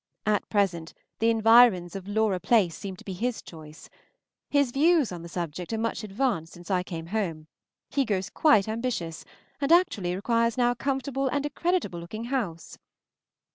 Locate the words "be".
3.05-3.13